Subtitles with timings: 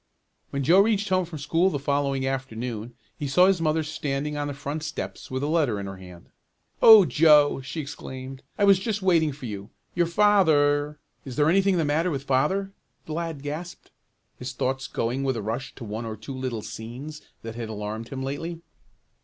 [0.49, 4.47] When Joe reached home from school the following afternoon he saw his mother standing on
[4.47, 6.29] the front steps with a letter in her hand.
[6.81, 9.69] "Oh, Joe!" she exclaimed, "I was just waiting for you.
[9.93, 12.71] Your father" "Is there anything the matter with father?"
[13.05, 13.91] the lad gasped,
[14.39, 18.07] his thoughts going with a rush to one or two little scenes that had alarmed
[18.09, 18.59] him lately.